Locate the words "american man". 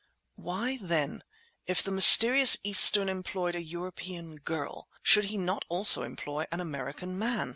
6.59-7.49